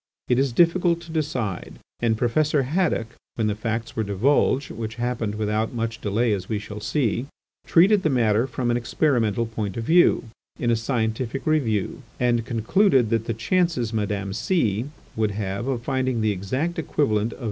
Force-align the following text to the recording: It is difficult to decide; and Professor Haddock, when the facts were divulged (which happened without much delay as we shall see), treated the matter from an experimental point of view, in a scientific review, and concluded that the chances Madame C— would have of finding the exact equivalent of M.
It 0.29 0.39
is 0.39 0.51
difficult 0.51 0.99
to 1.01 1.11
decide; 1.11 1.77
and 1.99 2.17
Professor 2.17 2.63
Haddock, 2.63 3.09
when 3.35 3.45
the 3.45 3.53
facts 3.53 3.95
were 3.95 4.01
divulged 4.01 4.71
(which 4.71 4.95
happened 4.95 5.35
without 5.35 5.75
much 5.75 6.01
delay 6.01 6.33
as 6.33 6.49
we 6.49 6.57
shall 6.57 6.79
see), 6.79 7.27
treated 7.67 8.01
the 8.01 8.09
matter 8.09 8.47
from 8.47 8.71
an 8.71 8.77
experimental 8.77 9.45
point 9.45 9.77
of 9.77 9.83
view, 9.83 10.23
in 10.57 10.71
a 10.71 10.75
scientific 10.75 11.45
review, 11.45 12.01
and 12.19 12.47
concluded 12.47 13.11
that 13.11 13.25
the 13.25 13.35
chances 13.35 13.93
Madame 13.93 14.33
C— 14.33 14.85
would 15.15 15.31
have 15.37 15.67
of 15.67 15.83
finding 15.83 16.21
the 16.21 16.31
exact 16.31 16.79
equivalent 16.79 17.33
of 17.33 17.39
M. 17.39 17.39